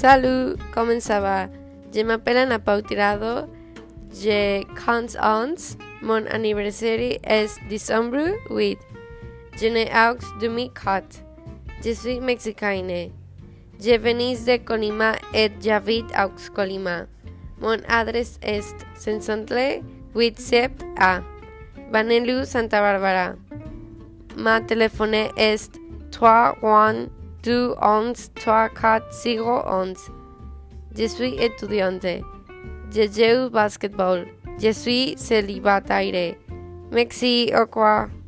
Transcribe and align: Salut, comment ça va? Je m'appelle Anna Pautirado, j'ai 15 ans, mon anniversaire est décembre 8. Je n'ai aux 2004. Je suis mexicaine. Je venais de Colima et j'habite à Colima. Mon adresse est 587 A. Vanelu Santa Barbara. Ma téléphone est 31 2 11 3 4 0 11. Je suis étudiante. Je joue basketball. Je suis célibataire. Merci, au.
Salut, 0.00 0.56
comment 0.72 0.98
ça 0.98 1.20
va? 1.20 1.46
Je 1.94 2.00
m'appelle 2.00 2.38
Anna 2.38 2.58
Pautirado, 2.58 3.46
j'ai 4.10 4.66
15 4.86 5.18
ans, 5.18 5.76
mon 6.00 6.24
anniversaire 6.24 7.18
est 7.22 7.60
décembre 7.68 8.30
8. 8.48 8.78
Je 9.60 9.66
n'ai 9.66 9.90
aux 9.90 10.40
2004. 10.40 11.04
Je 11.84 11.90
suis 11.90 12.18
mexicaine. 12.18 13.10
Je 13.78 13.98
venais 13.98 14.36
de 14.36 14.56
Colima 14.64 15.16
et 15.34 15.50
j'habite 15.60 16.10
à 16.14 16.30
Colima. 16.54 17.04
Mon 17.60 17.76
adresse 17.86 18.40
est 18.42 18.74
587 18.94 20.70
A. 20.98 21.20
Vanelu 21.92 22.46
Santa 22.46 22.80
Barbara. 22.80 23.34
Ma 24.38 24.62
téléphone 24.62 25.28
est 25.36 25.70
31 26.10 27.19
2 27.42 27.74
11 27.80 28.32
3 28.34 28.68
4 28.70 29.12
0 29.12 29.62
11. 29.66 30.10
Je 30.96 31.06
suis 31.06 31.34
étudiante. 31.42 32.06
Je 32.90 33.02
joue 33.02 33.50
basketball. 33.50 34.26
Je 34.58 34.72
suis 34.72 35.14
célibataire. 35.16 36.34
Merci, 36.90 37.50
au. 37.54 38.19